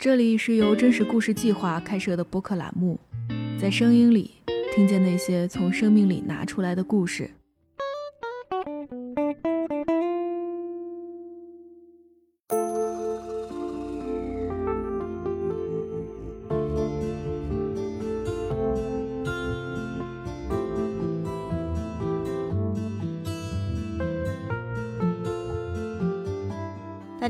[0.00, 2.98] 这里是由真实故事计划开设的播客栏目，
[3.60, 4.30] 在声音里
[4.74, 7.30] 听见那些从生命里拿出来的故事。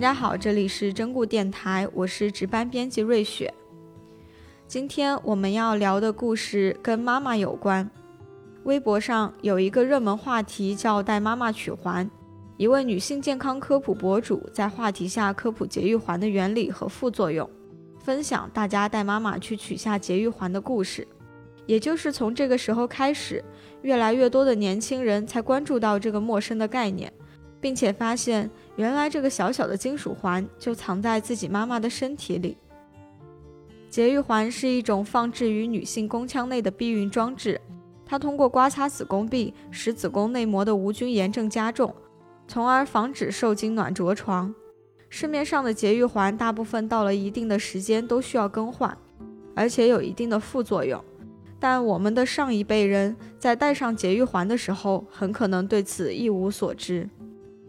[0.01, 3.53] 大家好，这里是真故电台，我是值班编辑瑞雪。
[4.67, 7.87] 今天我们要聊的故事跟妈妈有关。
[8.65, 12.11] 微博上有一个热门话题叫“带妈妈取环”，
[12.57, 17.47] 一位女性健康科普博主在话题下科普节育环的原理和副作用，
[17.99, 21.07] 分享大家带妈妈去取下节育环的故事。
[21.67, 23.45] 也就是从这个时候开始，
[23.83, 27.13] 越来越多的年轻人才关注到这个陌生的概念。
[27.61, 32.57] 并且发现，原来这个小小的金属环就藏在自己妈妈的身体里。
[33.89, 37.61] 节育环是一种放置于女性宫腔内的避孕装置，
[38.07, 41.95] 它通过刮擦子宫壁，使子宫内膜的无菌炎症加重，
[42.47, 44.55] 从而防止受精卵着床。
[45.09, 48.97] 市面上的节育环大部分到了一定的时间都需要更换，
[49.57, 51.05] 而且有一定的副作用。
[51.59, 57.09] 但我们的上一辈人在戴上节育环的时候，很可能对此一无所知。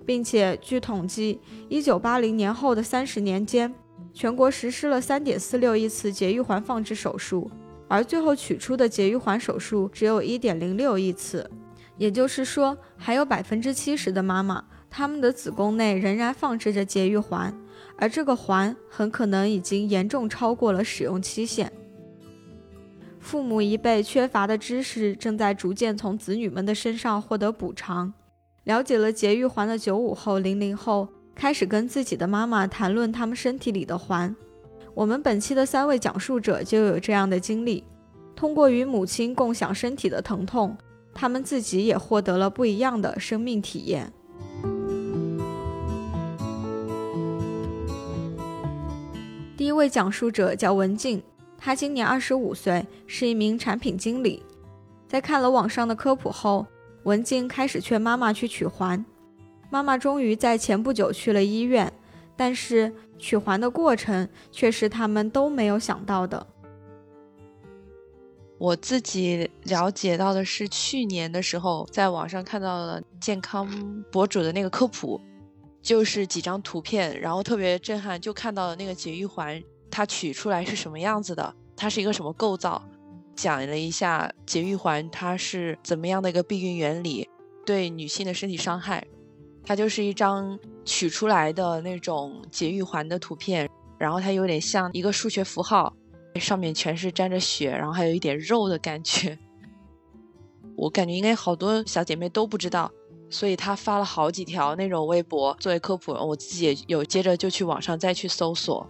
[0.06, 3.74] 并且，据统计，一九八零年后的三十年间，
[4.14, 7.50] 全国实施了三点四六亿次节育环放置手术，
[7.88, 11.50] 而最后取出的节育环手术只有一点零六亿次。
[11.98, 17.56] 也就是说，还有百分之七十的妈妈，她们的子宫内仍然放置着节育环，
[17.96, 21.72] 而这个环很可能已经严重超过了使用期限。
[23.20, 28.12] 父母一辈缺乏的知识，正在逐渐从子女们的身上获得补偿。
[28.66, 34.36] 了解了节育环的九五后、零零后开始跟自己的妈妈谈论他们身体里的环。
[34.94, 37.84] 我们本期的三位讲述者就有这样的经历，
[38.36, 40.78] 通过与母亲共享身体的疼痛，
[41.12, 44.14] 他们自己也获得了不一样的生命体验。
[49.58, 51.24] 第一位讲述者叫文静，
[51.58, 54.44] 她今年二十五岁，是一名产品经理。
[55.08, 56.68] 在看了网上的科普后。
[57.04, 59.04] 文静开始劝妈妈去取环，
[59.70, 61.92] 妈妈终于在前不久去了医院，
[62.36, 66.46] 但是取环的过程却是他们都没有想到的。
[68.60, 73.68] 我自己了解到的是，去年的时候在网上看到了健康
[74.12, 75.20] 博主的那个科普，
[75.82, 79.60] 就是几张图片，然后特别震撼，就看到了那个节育环，
[79.90, 82.80] 它取出来是什么样子的，它是一个什么构造。
[83.36, 87.28] 讲了一下节育环它是怎么样的一个避孕原理，
[87.66, 89.06] 对女性的身体伤害。
[89.64, 95.94] 它就是一张取出来的那种节育环的图片，然后它有点像一个数学符号，
[96.36, 99.38] 上面全是沾着血，然后还有一点肉的感觉。
[100.76, 102.92] 我感觉应该好多小姐妹都不知道，
[103.30, 108.90] 所以她发了好几条那种微博作为科普，我自己也有接着就去网上再去搜索。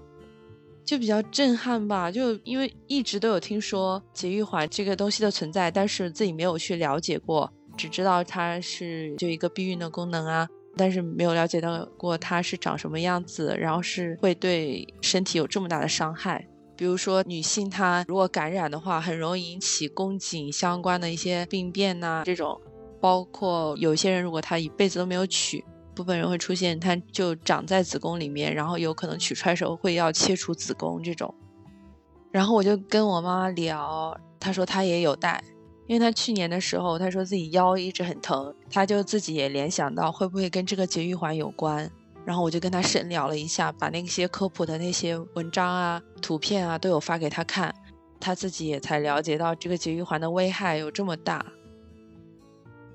[0.91, 16.45] 就比较震撼吧，就因为一直都有听说节育环这个东西的存在，但是自己没有去了解过，只知道它是就一个避孕的功能啊，但是没有了解到过它是长什么样子，然后是会对身体有这么大的伤害。
[16.75, 22.59] 比如说女性她如果感染的话，很容易引起宫颈相关的一些病变呐，这种，
[22.99, 25.63] 包括有些人如果她一辈子都没有取。
[25.93, 31.33] 部分人会出现，它就长在子宫里面，然后有可能取出来时候会要切除子宫这种。
[32.31, 35.43] 然后我就跟我妈妈聊，她说她也有带，
[35.87, 41.91] 因为她去年的时候，她说自己腰一直很疼，她就自己也联想到会不会跟这个节育环有关。
[42.23, 47.73] 然后我就跟她深聊了一下，把那些科普的那些文章啊、图片啊都有发给她看，
[48.19, 51.45] 她自己也才了解到这个节育环的危害有这么大。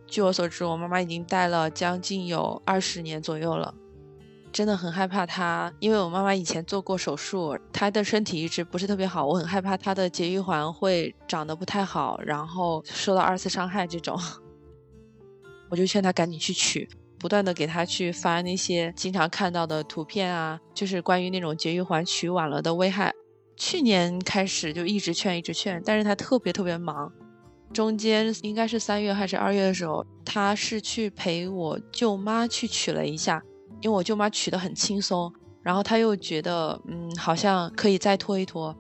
[0.06, 3.74] 据我所知，我妈妈已经戴了将近有二十年左右了，
[4.52, 14.18] 真的很害怕她，因为我妈妈以前做过手术，她的身体一直不是特别好，我很害怕她的节育环会长得不太好，然后受到二次伤害这种，
[15.68, 16.88] 我就劝她赶紧去取，
[17.18, 23.12] 不断的给她去发那些经常看到的图片啊，就是关于那种节育环取晚了的危害。
[23.56, 27.12] 去年开始就一直劝，一直劝，但是她特别特别忙。
[27.72, 33.42] 中间应该是三月还是二月的时候，他是去陪我舅妈去取了一下，
[33.80, 35.32] 因为我舅妈取的很轻松，
[35.62, 38.74] 然后他又觉得嗯好像可以再拖一拖，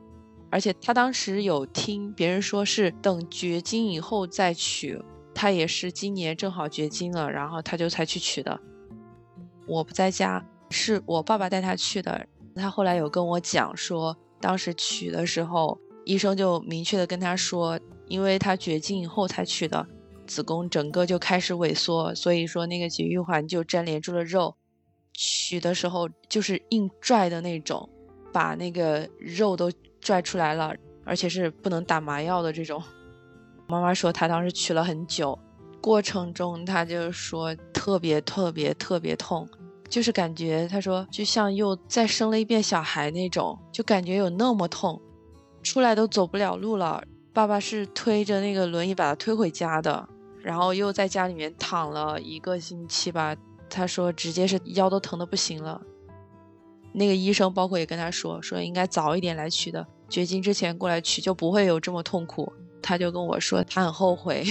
[0.50, 4.98] 而且他当时有听别人说是等绝经以后再取，
[5.34, 8.58] 他也是今年正好绝经了，然后他就才去取的。
[9.66, 17.78] 我不在家，是我爸爸带他去的，他后来有跟我讲说，当时取的时候，医生就明确的跟他说，
[18.08, 19.86] 因为他绝经以后才取的，
[20.26, 24.56] 子宫整个就开始萎缩，所以说那个节育环就粘连住了肉。
[25.12, 27.88] 取的时候就是硬拽的那种，
[28.32, 30.74] 把那个肉都拽出来了，
[31.04, 32.82] 而且是不能打麻药的这种。
[33.66, 35.38] 妈妈说她当时取了很久，
[35.80, 39.48] 过程中她就说特别特别特别痛，
[39.88, 45.00] 就是感觉她说就像又再生了一遍小孩那种，就感觉有那么痛，
[45.62, 47.02] 出来都走不了路了。
[47.36, 50.08] 爸爸是推着那个轮椅把他推回家的，
[50.40, 53.36] 然后又在家里面躺了一个星期吧。
[53.68, 55.82] 他说直接是腰都疼的不行了，
[56.92, 62.50] 那个医生包括也跟他说说应该早一点来取的，绝经之前过来取就不会有这么痛苦。
[62.80, 64.42] 他就跟我说他很后悔，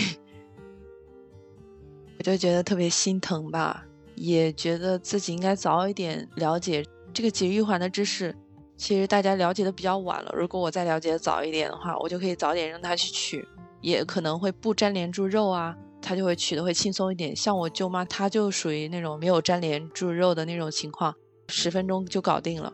[2.19, 3.83] 我就觉得特别心疼吧，
[4.13, 8.35] 也觉得自己应该早一点了解这个节育环的知识。
[8.77, 13.47] 其实大家了解的比较晚了，如果我再了解的早一点的话，我就可以早点让他去取，
[13.81, 15.75] 也可能会不粘连住肉啊。
[16.01, 21.15] 他就会取的会轻松一点，像我舅妈，她就属于那种没有粘连住肉的那种情况，
[21.47, 22.71] 十分钟就搞定了。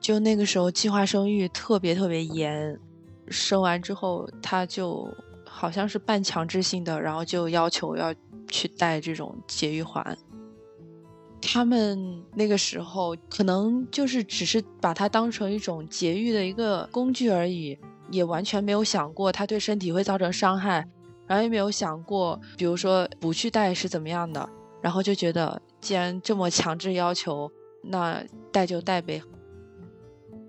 [0.00, 2.80] 就那个时候计划生育特别特别严，
[3.28, 5.06] 生完之后他就
[5.44, 8.14] 好像是半强制性的，然后就要求要
[8.48, 10.16] 去戴这种节育环。
[11.40, 17.78] 他们那个时候可能就是只是把它当成一种节育的一个工具而已。
[18.10, 20.84] 也完全没有想过它对身体会造成伤害，
[21.28, 24.48] 然后也没有想过，比如说不去戴是怎么样的，
[24.82, 27.48] 然后就觉得既然这么强制要求，
[27.84, 28.20] 那
[28.50, 29.22] 戴就戴呗。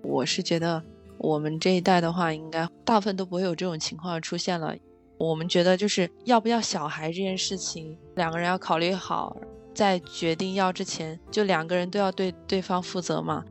[0.02, 0.82] 我是觉得
[1.18, 4.74] 我们这一代的话，应该大部分都不会有这种情况出现了。
[5.16, 9.36] 我们觉得就是要不要小孩这件事情，两个人要考虑好，
[9.74, 13.44] 在决定要之前，就两个人都要对对方负责嘛。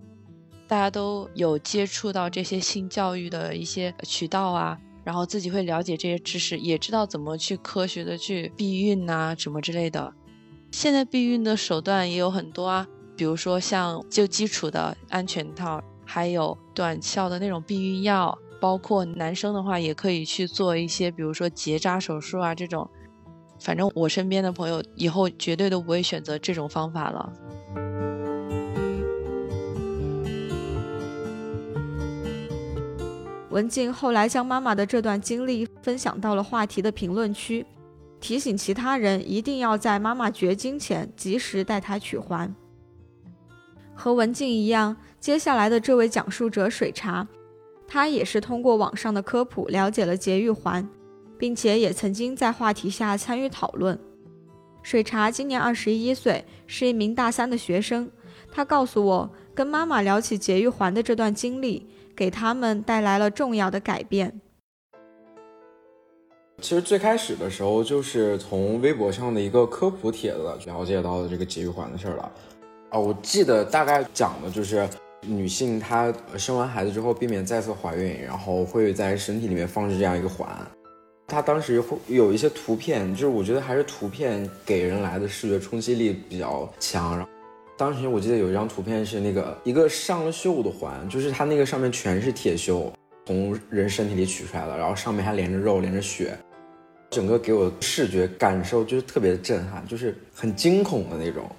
[0.68, 10.14] 大家都有接触到这些性教育的一些渠道啊，然后自己会了解这些知识，也知道怎么去科学的去避孕呐，什么之类的。
[10.72, 12.88] 现在避孕的手段也有很多啊，
[13.18, 22.90] 比如说像就基础的安全套，还有短效的那种避孕药，包括男生的话也可以去做一些，比如说结扎手术啊这种。
[23.62, 27.32] 反正我身边的朋友以后绝对都不会选择这种方法了。
[33.52, 37.66] 文静后来将妈妈的这段经历分享到了话题的评论区，
[38.20, 42.54] 提醒其他人一定要在妈妈绝经前及时带她取环。
[43.94, 47.28] 和文静一样，接下来的这位讲述者水茶，
[47.88, 50.90] 他也是通过网上的科普了解了节育环，
[51.42, 54.00] 并且也曾经在话题下参与讨论。
[54.84, 58.08] 水茶今年二十一岁，是一名大三的学生。
[58.52, 61.88] 他告诉我，跟妈妈聊起节育环的这段经历。
[62.14, 64.40] 给他们带来了重要的改变。
[66.62, 72.32] 其实最开始的时候，就是从微博上的一个科普帖子了解到的这个节育环的事儿了。
[72.90, 74.88] 啊，我记得大概讲的就是
[75.22, 80.48] 女性她生完孩子之后，避免再次怀孕，然后会在身体里面放置这样一个环。
[81.32, 87.16] 他当时会有一些图片，就是我觉得还是图片给人来的视觉冲击力比较强。
[87.16, 87.30] 然后
[87.78, 92.92] 当时我记得有一张图片是那个一个上了锈的环，就是它那个上面全是铁锈，
[93.26, 96.38] 从人身体里取出来的，然后上面还连着肉连着血，
[97.10, 101.50] 整个给我视觉感受就是特别的震撼，就是很惊恐的那种。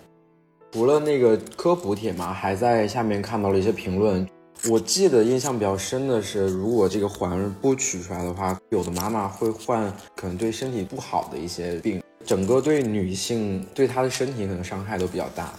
[0.73, 4.27] 除了那个科普帖嘛，还在下面看到了一些评论。
[4.71, 15.53] 我记得印象比较深的是，如果这个环不取出来的话，有的妈妈会患可能对身体不好的一些病，整个对女性对她的身体可能伤害都比较大。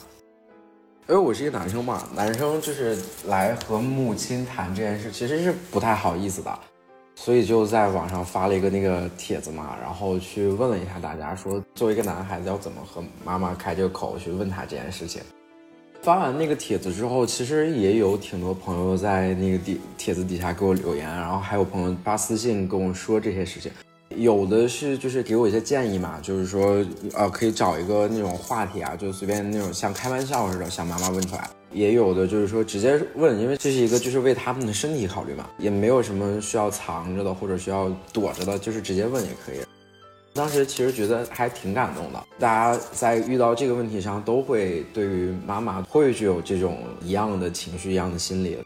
[1.09, 6.59] 因为我是一个男生嘛，男生就是来和母亲谈这件事，其实是不太好意思的，
[7.13, 15.21] 所以就在网上发了一个那个帖子嘛，然后去问了一下大家，说作为一个男孩子要怎么和妈妈开这个口去问他这件事情。
[16.03, 23.71] 发完那个帖子之后，其实也有挺多朋友在那个底帖子底下给我留言，然后还有朋友发私信跟我说这些事情。
[24.17, 31.49] 有的是就是给我一些建议嘛，就是说，呃，可以找一个那种话题啊，就随便那种像开玩笑似的，向妈妈问出来。
[31.71, 39.59] 也有的就是说直接问，因为这是一个就是为他们的身体考虑嘛，也没有什么需要藏着的或者需要躲着的，就是直接问也可以。
[40.33, 48.57] 当时其实觉得还挺感动的，大家在遇到这个问题上都会对于妈妈会具有这种一样的情绪、一样的心理。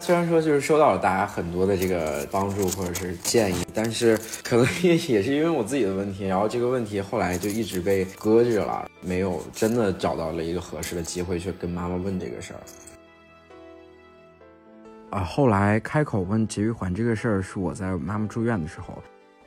[0.00, 12.60] 虽然说就是收到了大家很多的这个帮助或者是建议，但是可能也也是因为我自己的问题，然后这个问题后来就一直被搁置了，没有真的找到了一个合适的机会去跟妈妈问这个事儿。
[15.18, 19.02] 啊，后来开口问节育环这个事儿，是我在妈妈住院的时候，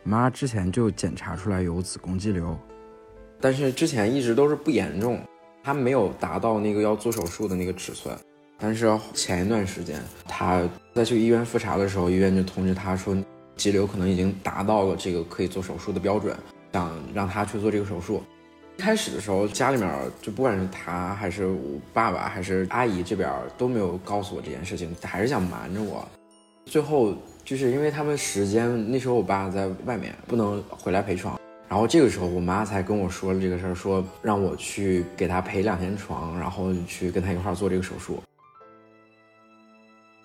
[0.08, 2.58] 妈之前就检查出来有子宫肌瘤，
[3.42, 5.20] 但是之前一直都是不严重，
[5.62, 8.18] 她没有达到那个要做手术的那个尺寸。
[8.58, 13.18] 但是前一段时间，她在去医院复查的时候，医院就通知她说，
[13.58, 16.34] 肌瘤可能已经达到了这个可以做手术的标准，
[16.72, 18.24] 想让她去做这个手术。
[18.78, 26.08] 一开始的时候，家里面就不管是他还是我爸爸还是阿姨这边都没有告诉我这件事情，还是想瞒着我。
[26.66, 27.14] 最后
[27.48, 31.39] 就是因为他们时间那时候我爸在外面不能回来陪床，
[31.70, 38.22] 然后这个时候我妈才跟我说了这个事儿，说让我去给他陪两天床，然后去跟他一块儿做这个手术。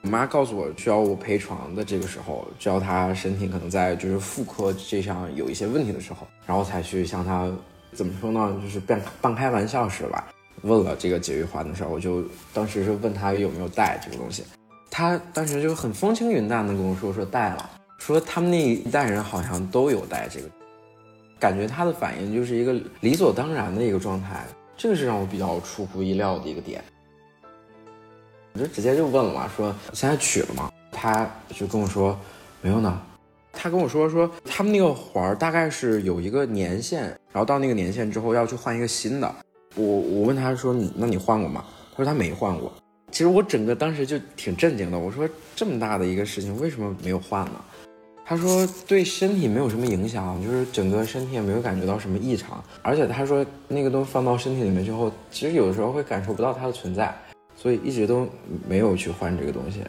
[0.02, 7.48] 我妈告诉我需要我陪床的这个时候，需要他身体可能在就是妇科这上有一些问题的时候，然后才去向他。
[7.92, 8.58] 怎么说呢？
[8.60, 10.26] 就是半半开玩笑似的吧。
[10.62, 14.42] 问了这个节育环的事儿，我就当时是问他有没有带这个东西，
[14.94, 20.46] 他当时就很风轻云淡的跟我说说带了，说他们那一代人好像都有带这个，
[21.40, 24.44] 感觉他的反应就是一个理所当然的一个状态，
[24.76, 26.84] 这个是让我比较出乎意料的一个点。
[28.52, 30.70] 我就直接就问了嘛，说现在取了吗？
[30.92, 32.14] 他就跟我说
[32.60, 33.00] 没有呢。
[33.50, 39.34] 他跟我说说，他们那个环大概是有一个年限，然后到那个年限之后要去换一个新的。
[39.74, 41.64] 我我问他说，你那你换过吗？
[41.92, 42.70] 他说他没换过。
[43.12, 47.62] 其实我整个当时就挺震惊的，我说这么大的一个事情为什么没有换呢？
[48.24, 57.14] 他说对身体没有什么影响，就是整个身体也没有感觉到什么异常，而且他说那个东西放到身体里面之后，其实有的时候会感受不到它的存在，
[57.54, 58.26] 所以一直都
[58.66, 59.82] 没有去换这个东西。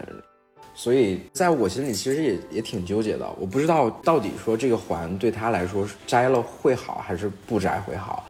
[0.76, 3.26] 所以，在我心里其实也也挺纠结的。
[3.40, 8.26] 我不知道到底说这个环对他来说摘了会好还是不摘会好。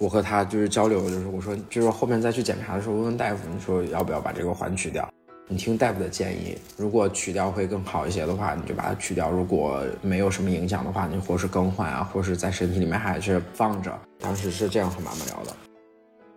[0.00, 5.06] 我和他就是交流，就是我说，就是后面再去检查的时候，问问大夫，你说要不要把这个环取掉？
[5.46, 13.92] 你听大夫的建议，如果取掉会更好一些的话，你就把它取掉；如果没有什么影响的话，你或是更换啊，或是在身体里面还是放着。
[14.18, 15.54] 当时是这样和妈妈聊的。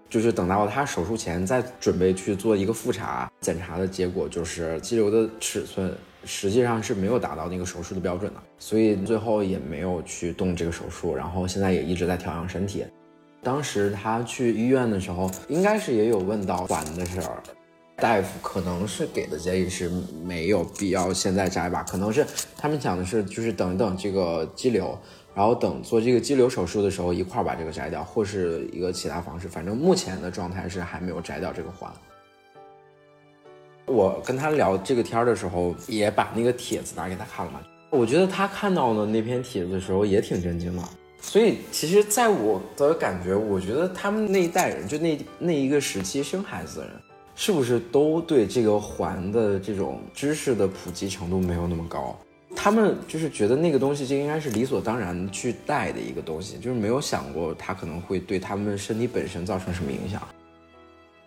[0.10, 12.84] 就是等到他手术前再准备去做一个复查检查的结果，就是肌瘤的尺寸实际上是没有达到那个手术的标准的，所以最后也没有去动这个手术，然后现在也一直在调养身体。
[13.43, 17.43] 当时他去医院的时候，应该是也有问到环的事儿，
[17.97, 19.91] 大夫可能是给的建议是
[20.25, 22.25] 没有必要现在摘吧，可能是
[22.57, 24.97] 他们讲的是就是等一等这个肌瘤。
[25.35, 29.47] 然后等做这个肌瘤手术的时候，一块儿把这个摘掉，或是一个其他方式。
[29.47, 31.91] 反正目前的状态是还没有摘掉这个环。
[33.88, 37.59] 我跟他聊这个天的时候，也把那个帖子拿给他看了嘛。
[37.89, 40.83] 我觉得他看到的那篇帖子的时候也挺震惊的。
[41.25, 46.94] 所以其实，在我的感觉，我觉得他们那一代人，就那那一个时期生孩子的人，
[47.34, 52.15] 是不是都对这个环的这种知识的普及程度没有那么高？
[52.56, 60.22] 他们就是觉得那个东西就应该是理所当然去带的一个东西，就是没有想过它可能会对他们身体本身造成什么影响。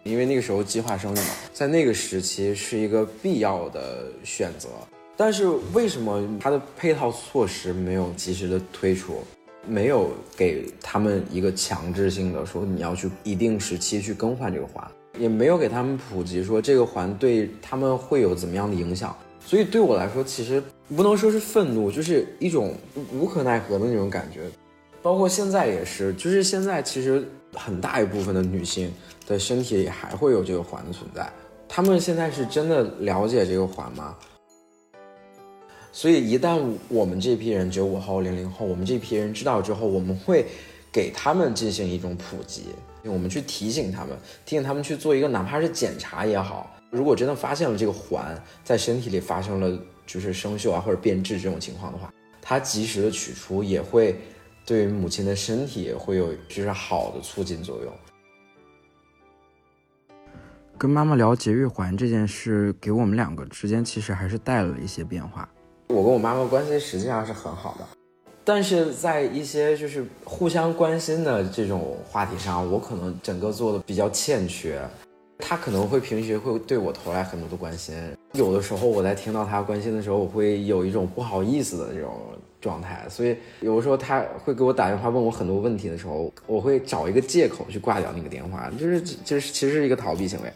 [0.04, 4.68] 因为那个时候计划生育嘛，在那个时期是一个必要的选择。
[5.16, 9.20] 但是为什么它的配套措施没有及时的推出，
[9.68, 14.86] 没有给他们一个强制性的说你要去一定时期去更换这个环，
[15.18, 19.14] 也没有给他们普及说这个环对他们会有怎么样的影响。
[19.44, 20.62] 所以对我来说，其实
[20.96, 22.74] 不能说是愤怒，就是一种
[23.12, 24.40] 无可奈何的那种感觉。
[25.02, 28.92] 包括现在也是，就是现在其实很大一部分的女性
[29.26, 31.30] 的身体里还会有这个环的存在。
[31.68, 34.16] 她们现在是真的了解这个环吗？
[35.96, 40.44] 所以一旦我们这批人，九五后、零零后，我们这批人知道之后，我们会
[40.92, 42.64] 给他们进行一种普及，
[43.02, 46.70] 我们去提醒他们，提醒他们去做一个哪怕是检查也好。
[46.90, 52.12] 如果真的发现了这个环在身体里发生了就是生锈啊或者变质这种情况的话，
[52.42, 54.20] 它及时的取出也会
[54.66, 57.90] 对母亲的身体也会有就是好的促进作用。
[60.76, 65.48] 跟妈妈聊节育环这件事，给我们两个之间其实还是带了一些变化。
[65.88, 67.86] 我跟我妈妈关系实际上是很好的，
[68.44, 74.80] 但是在一些就是互相关心的这种话题上，我可能整个做的比较欠缺。
[75.38, 77.94] 他可能会平时会对我投来很多的关心，
[78.32, 82.10] 有的时候我在听到他关心的时候，我会有一种不好意思的这种
[82.58, 90.50] 状态，所以有的时候他会给我打电话问我很多问题的时候，我会找一个借口去挂掉那个电话，就是就是其实是一个逃避行为。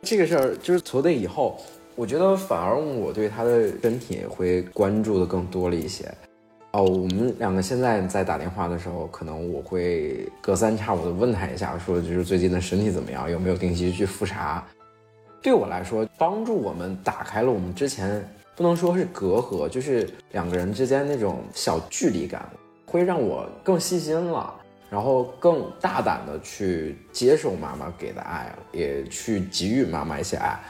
[0.00, 1.60] 这个事儿就是从那以后，
[1.96, 6.04] 我觉得反而我对他的身体会关注的更多了一些。
[6.72, 14.62] 哦，我们两个现在在打电话的时候，可能我会隔三差五的问他一下，说就是最近的身体怎么样，有没有定期去复查。
[15.40, 18.22] 对我来说，帮助我们打开了我们之前
[18.54, 22.46] 不能说是隔阂，就是两个人之间那种小距离感，
[22.84, 24.54] 会让我更细心了，
[24.90, 30.60] 然后更大胆的去接受妈妈给的爱，也去给予妈妈一些爱。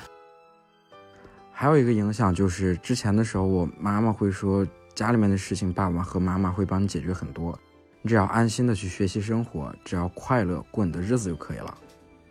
[1.58, 7.58] 还有一个影响就是之前的时候，我妈妈会说家里面的事情，爸爸和妈妈会帮你解决很多，
[8.02, 11.74] 你只要安心的去学习生活，只要快乐过你的日子就可以了。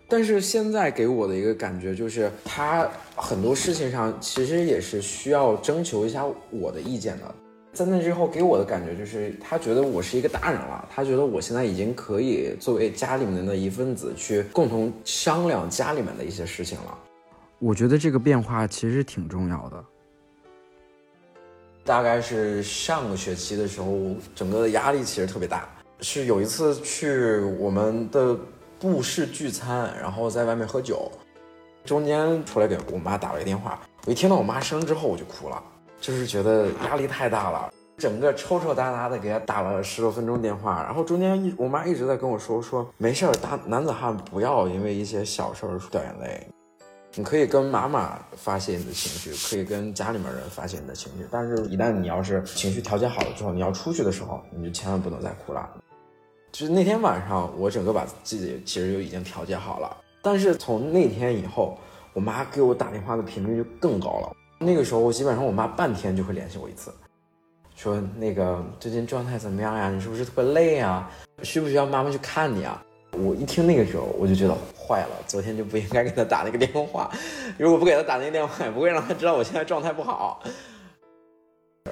[0.08, 7.36] 但是现在给我的一个感觉就是，他很多事情上其实也是需要征求一下我的意见的。
[7.74, 16.96] 在那之后给我的感觉就是，他觉得我是一个大人了，他觉得我现在已经可以作为家里面的一份子去共同商量家里面的一些事情了。
[17.60, 19.84] 我觉得这个变化其实挺重要的。
[21.84, 25.70] 大概是上个学期的时候，整个的压力其实特别大。
[26.02, 28.38] 是有一次去我们的
[28.80, 31.10] 部室聚餐，然后在外面喝酒，
[31.86, 33.80] 中间出来给我妈打了个电话。
[34.06, 35.64] 我一听到我妈声之后，我就哭了，
[36.02, 40.84] 就是觉得压力太大了，整个抽抽搭搭的给她打了十多分钟电话。
[40.84, 46.48] 然后中间一我妈一直在跟我说说没事儿，大男子汉不要因为一些小事儿掉眼泪。
[47.18, 55.70] 你可以跟妈妈发泄你的情绪，可以跟家里面人发泄你的情绪，但是，一旦你要是情绪调节好了之后，你要出去的时候，你就千万不能再哭了。
[56.52, 61.78] 就是那天晚上，我整个把自己其实就已经调节好了，但是从那天以后，
[62.12, 64.36] 我妈给我打电话的频率就更高了。
[64.60, 66.94] 那个时候，我基本上我妈半天就会联系我一次，
[67.78, 69.90] 说那个最近状态怎么样呀？
[69.90, 71.10] 你是不是特别累啊？
[71.44, 72.84] 需不需要妈妈去看你啊？
[73.18, 77.10] 我一听那个时候，我就觉得坏了，昨天就不应该给他打那个电话。
[77.58, 80.44] 如果不给他打那个电话，也不会让他知道我现在状态不好。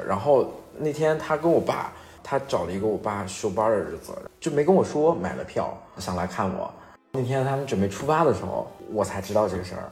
[0.08, 1.92] 然后那天他跟我爸，
[2.24, 6.72] 他找了一个我爸休班的日子，就没跟我说买了票想来看我。
[7.14, 9.92] 那天他们准备出发的时候，我才知道这个事儿。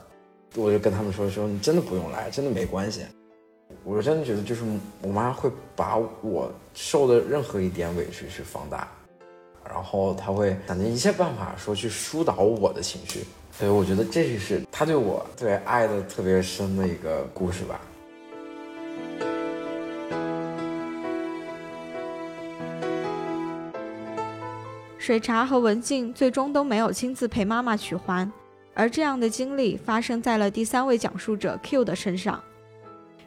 [0.55, 3.05] 我就跟他们说说，你真的不用来，真的没关系。
[3.83, 4.63] 我真的觉得，就是
[5.01, 8.87] 我妈会把我受的任何一点委屈去放大。
[9.67, 17.79] 然后他会想尽一切办法说去疏导我的情绪，所以我觉得这就是他对我对爱的特别深的一个故事吧。
[24.97, 28.31] 水茶和文静最终都没有亲自陪妈妈取环，
[28.75, 32.39] 而这样的经历发生在了第三位讲述者 Q 的身上。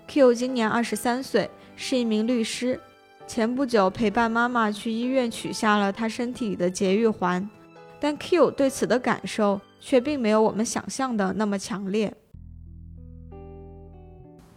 [0.07, 2.79] Q 今年二十三岁，是一名律师。
[3.26, 7.48] 前不久陪伴妈妈去医院取下了她身体里的节育环，
[7.98, 12.12] 但 Q 对此的感受却并没有我们想象的那么强烈。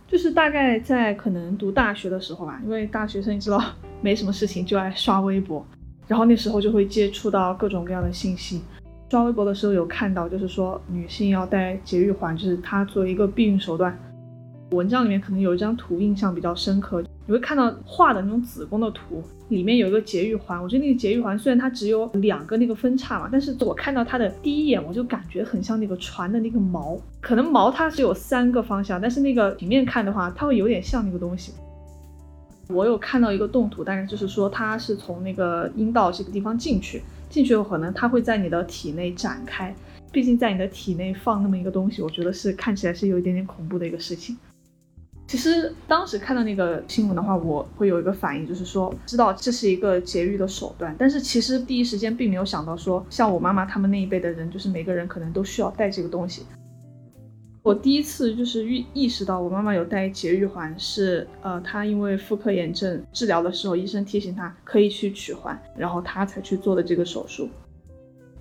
[0.06, 3.62] 就是大概在可能读大学的时候吧，因为大学生你知道
[4.02, 5.66] 没什么事情就爱刷微博，
[6.08, 8.62] 然后那时候就会接触到各种各样的信息。
[9.10, 13.98] 刷微博的时候有看到，就是说女性要戴节育环，就是它作为一个避孕手段。
[14.72, 17.02] 文章里面可能有一张图印象比较深刻。
[17.28, 20.64] 你会看到画的那种子宫的图，里面有一个节育环。
[20.64, 26.98] 我觉得那个节育环虽然它只有两个那个分叉嘛，但是我看到它的第一眼，我就感觉很像那个船的那个锚。
[27.20, 31.52] 可能锚它是有三个方向，但是那个平面看的话，它会有点像那个东西。
[32.70, 39.76] 我有看到一个动图，但是就是说它是从那个阴道这个地方进去，进去后可能它会在你的体内展开。
[40.14, 44.38] 毕竟在你的体内放那么一个东西，我觉得是看起来是有一点点恐怖的一个事情。
[45.28, 56.46] 其实当时看到那个新闻的话，我会有一个反应，就是说知道这是一个节育的手段，但是其实第一时间并没有想到说，像我妈妈他们那一辈的人，就是每个人可能都需要带这个东西。
[57.62, 67.50] 我第一次就是意意识到我妈妈有带节育环，是呃，她因为妇科炎症治疗的时候，医生提醒她可以去取环，然后她才去做的这个手术。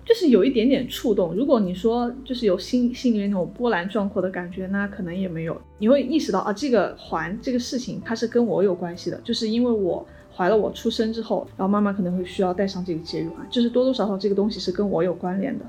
[0.07, 1.35] 就是有一点点触动。
[1.35, 5.61] 如果你说就是有心心里面那种波澜壮阔的感觉，那可能也没有。
[5.77, 15.65] 你会意识到啊，这个环这个事情它是跟我有关系的，就是因为我怀了我出生之后，然后妈妈可能会需要带上这个节育环，就是多多少少这个东西是跟我有关联的。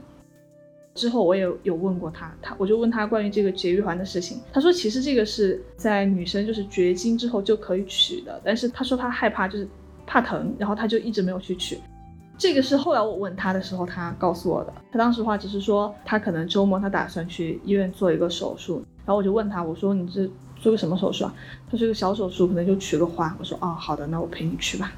[0.95, 9.69] 之后我也有问过他，他我就问他关于这个节育环的事情，他说其实这个是在女生就是绝经之后就可以取的，但是他说他害怕就是
[10.07, 11.79] 怕疼，然后他就一直没有去取。
[12.39, 14.73] 这个是后来我问他的时候，他告诉我的。
[14.93, 18.81] 他当时话只是说，他可能周末他打算去医院做一个手术。
[18.99, 21.35] 然后我就问他，我说你这做个什么手术啊？
[21.69, 23.35] 他说一个小手术，可能就取个环。
[23.41, 24.93] 我说哦，好的，那我陪你去吧。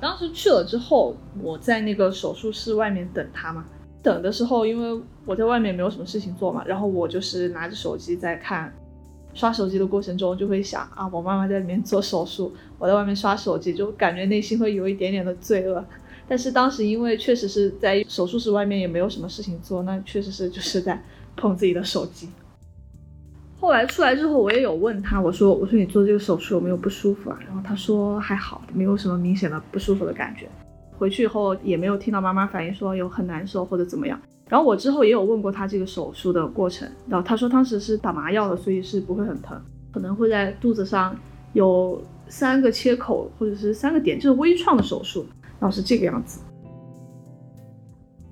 [0.00, 3.64] 当时去了之后，我在那个手术室外面等他嘛。
[4.02, 8.74] 等的时候，因为我在外面没有什么事情做嘛，然后我就是拿着手机在看。
[9.36, 15.84] 刷手机的过程中就会想啊，我妈妈在里面做手术，我在外面刷手机，就感觉内心会有一点点的罪恶。
[16.26, 21.00] 但是当时因为确实是在手术室外面也没有什么事情做，那确实是就是在
[21.36, 22.28] 碰自己的手机。
[23.60, 30.48] 后来出来之后，我也有问他，我说：“我说你做这个手术有没有不舒服啊？”然后他说还好，没有什么明显的不舒服的感觉。
[30.98, 34.18] 回去以后也没有听到妈妈反映说有很难受或者怎么样。
[34.48, 39.60] 然后我之后也有问过他这个手术的过程，然后他说当时是打麻药的，所以是不会很疼，
[39.92, 41.16] 可能会在肚子上
[41.52, 45.26] 有三个切口或者是三个点，就是微创的手术，
[45.58, 46.40] 然后是这个样子。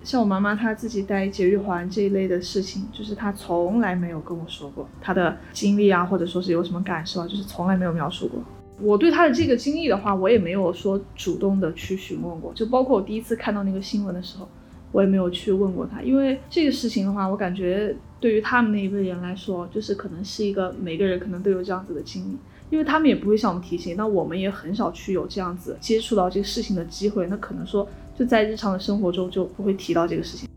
[0.04, 8.40] 像我妈妈她自己戴节育环这一类的事情，就是她从来没有跟我说过她的经历啊，或者说是有什么感受啊，就是从来没有描述过。
[8.80, 14.46] 我对她的这个经历的话，我也没有说主动的去询问过，就包括我第一次看到那个新闻的时候，
[14.94, 22.38] 我也没有去问过他，因为这个事情的话，我感觉对于他们那一辈人来说，就是可能是一个每个人可能都有这样子的经历，
[22.70, 27.88] 因为他们也不会向我们提醒，那我们也很少去有这样子接触到这个事情的机会，那可能说。
[28.16, 30.48] 就在日常的生活中就不会提到这个事情。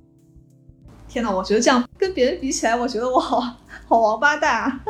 [1.07, 3.41] 天哪，我觉得这样跟别人比起来，我觉得我好
[3.87, 4.83] 好王八蛋啊！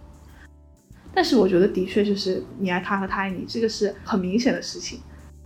[1.12, 5.00] 但是我觉得的确就是你爱他和他爱你，这个是很明显的事情。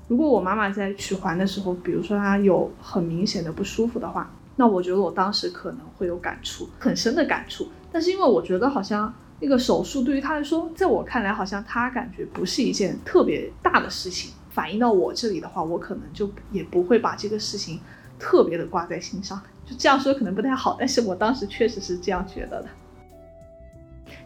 [0.08, 7.68] 如果我妈妈在取环的时候，比如说她有很明显的不舒服的话，那我觉得我当时可能会有感触，很深的感触。
[7.90, 14.32] 但是因为我觉得好像那个手术对于她来说，在我看来好像她感觉不是一件特别大的事情。
[14.50, 17.78] 反映到我这里的话，我可能就也不会把这个事情
[18.18, 19.38] 特别的挂在心上。
[19.66, 22.68] 就这样说可能不太好，但是我当时确实是这样觉得的。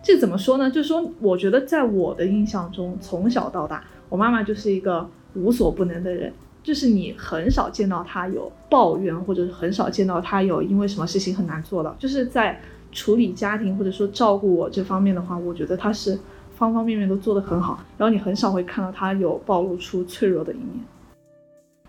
[0.02, 0.70] 这怎么说呢？
[0.70, 11.94] 就是说，我觉得在我的印象中，从小到大，我妈妈就是一个无所不能的人，就是你很少见到他有抱怨，或者是很少见到他有因为什么事情很难做到。
[11.98, 12.60] 就是在
[12.92, 16.18] 处理家庭或者说照顾我这方面的话，我觉得他是。
[16.60, 20.68] 方方面面都做得很好，然后你很少会看到他有暴露出脆弱的一面。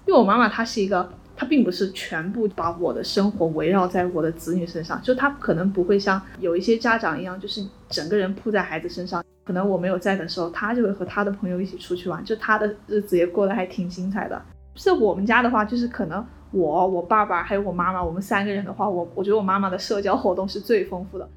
[0.05, 9.21] 因为我妈妈她是一个，她并不是全部把我的生活围绕在我的子女身上，就她可能不会像有一些家长一样，就是整个人扑在孩子身上。
[9.43, 14.41] 可能我没有在的时候，他就会和他的朋友一起出去玩，就他的日子也过得还挺精彩的。
[14.75, 21.27] 是我们家的话，就是可能我、我爸爸还有我妈妈，我们三个人的话，我我觉得我妈妈的社交活动是最丰富的。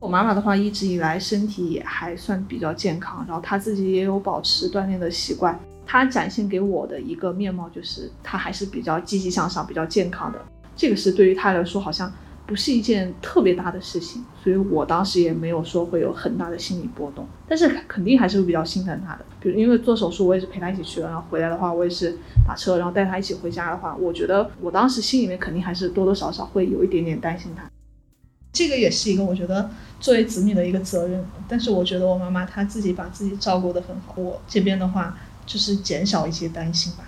[0.00, 5.58] 我妈妈的话，一直以来身体也还算比较健康，然后她自己也有保持锻炼的习惯。
[5.84, 10.38] 她展现给我的一个面貌就是，她还是比较积极向上、比较健康的。
[10.76, 12.12] 这个是对于她来说好像
[12.48, 17.28] 不是一件特别大的事情，所以我当时也没有说会有很大的心理波动。
[17.46, 27.70] 但是肯定还是会比较心疼她的，比如因为做手术我也是陪她一起去了，然后回来的话我也是打车，然后带她一起回家的话，我觉得我当时心里面肯定还是多多少少会有一点点担心她。
[28.50, 37.04] 这个也是一个我觉得作为子女的一个责任，但是我觉得我妈妈她自己把自己照顾得很好，我这边的话就是减少一些担心吧。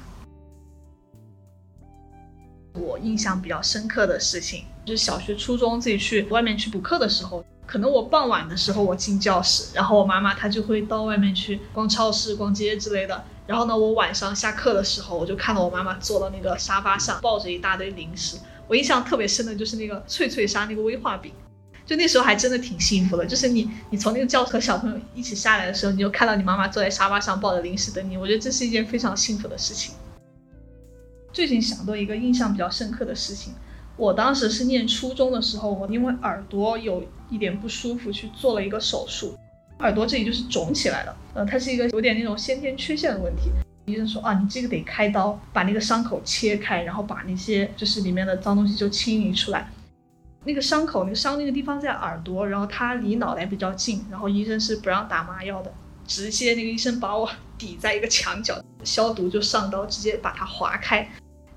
[2.72, 18.36] 我印象比较深刻的事情就是小学、初中自己去外面去补课的时候，可能我傍晚的时候我进教室，然后我妈妈她就会到外面去逛超市、逛街之类的，然后呢，我晚上下课的时候，我就看到我妈妈坐到那个沙发上，抱着一大堆零食。
[18.66, 21.32] 我印象特别深的就是那个脆脆鲨那个威化饼，
[21.84, 23.26] 就那时候还真的挺幸福的。
[23.26, 29.94] 就是你你从那个教室和小朋友一起下来的时候，你就看到你妈妈坐在沙发上抱着零食等你，我觉得这是一件非常幸福的事情。
[31.32, 33.52] 最近想到一个印象比较深刻的事情，
[33.96, 39.38] 我当时是念初中的时候，我因为耳朵有一点不舒服去做了一个手术，
[39.78, 43.50] 耳朵这里就是肿起来了，呃，它是一个有点那种先天缺陷的问题。
[43.86, 49.68] 医生说啊，你这个得开刀，把那个伤口切开，然后把那些就是里面的脏东西就清理出来。
[50.44, 55.72] 那个伤口，那个伤那个地方在耳朵，然后它离脑袋比较近，然后医生是不让打麻药的，
[56.06, 61.08] 直接那个医生把我 抵在一个墙角，消毒就上刀，直接把它划开。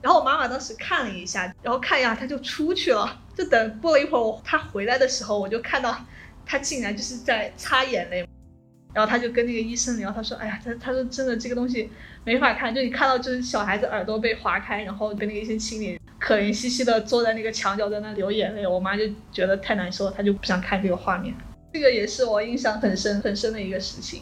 [0.01, 3.21] 然后我妈妈当时看了一下，然后看一下他就出去了。
[3.35, 5.97] 就等过了一会儿，我他回来的时候，我就看到
[6.45, 8.27] 他竟然就是在擦眼泪。
[8.93, 11.89] 然后他就跟那个医生聊，他说：“哎呀，他他说真的这个东西
[12.23, 18.67] 没法看，就你看到就是小孩子耳朵被划开，然后跟那个医生清理，可怜兮兮的坐在那个墙角在那流眼泪。
[18.67, 21.33] 我妈就觉得太难受了，她就不想看这个画面。
[21.73, 24.21] 这个也是我印象很深很深的一个事情。”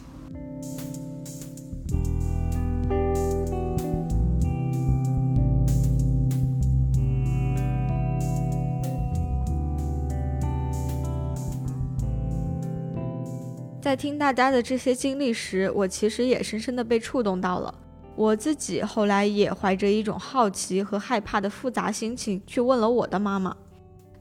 [13.91, 17.75] 在听大家的这些经历时，我其实也深深的被触动到了。
[18.15, 23.53] 我自己后来也怀着一种好奇和害怕的复杂心情去问了我的妈妈，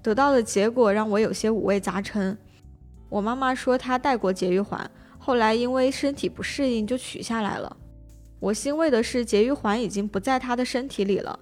[0.03, 2.37] 得到的结果让我有些五味杂陈。
[3.09, 7.77] 我妈妈说她戴过节育环，后来因为身体不适应就取下来了。
[8.41, 11.39] 我欣慰的是，节育环已经不在她的身体里了，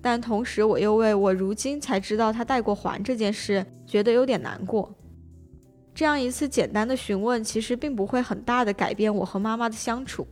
[0.00, 4.90] 但同时我又为我如今才知道她戴过环这件事觉得有点难过。
[5.96, 10.28] 这样一次简单的询问，其实并不会很大的改变我和妈妈的相处，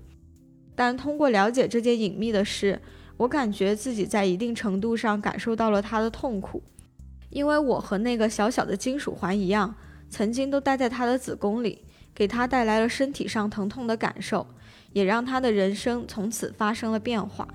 [0.77, 2.79] 但通过了解这件隐秘的事，
[3.17, 6.63] 我感觉自己在一定程度上感受到了她的痛苦，
[7.31, 9.75] 因为我和那个小小的金属环一样，
[10.11, 11.83] 曾经都待在她的子宫里，
[12.15, 14.47] 给她带来了身体上疼痛的感受，
[14.93, 17.49] 也让她的人生从此发生了变化。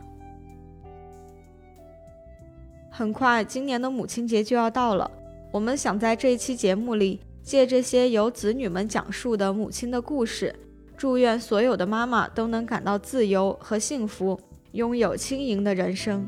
[2.89, 5.11] 很快，今年的母亲节就要到了，
[5.51, 7.19] 我们想在这一期节目里。
[7.49, 10.53] 借这些由子女们讲述的母亲的故事，
[10.95, 14.39] 祝愿所有的妈妈都能感到自由和幸福，
[14.73, 16.23] 拥有轻盈的人生。